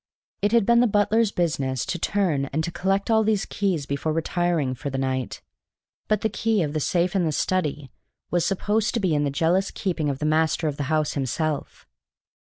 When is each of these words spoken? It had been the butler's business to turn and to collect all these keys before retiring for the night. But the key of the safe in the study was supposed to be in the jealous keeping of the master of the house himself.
It 0.41 0.51
had 0.51 0.65
been 0.65 0.79
the 0.79 0.87
butler's 0.87 1.31
business 1.31 1.85
to 1.85 1.99
turn 1.99 2.45
and 2.45 2.63
to 2.63 2.71
collect 2.71 3.11
all 3.11 3.23
these 3.23 3.45
keys 3.45 3.85
before 3.85 4.11
retiring 4.11 4.73
for 4.73 4.89
the 4.89 4.97
night. 4.97 5.43
But 6.07 6.21
the 6.21 6.27
key 6.29 6.63
of 6.63 6.73
the 6.73 6.79
safe 6.79 7.15
in 7.15 7.23
the 7.23 7.31
study 7.31 7.91
was 8.31 8.43
supposed 8.43 8.95
to 8.95 8.99
be 8.99 9.13
in 9.13 9.25
the 9.25 9.29
jealous 9.29 9.69
keeping 9.69 10.09
of 10.09 10.17
the 10.17 10.25
master 10.25 10.67
of 10.67 10.77
the 10.77 10.85
house 10.89 11.13
himself. 11.13 11.87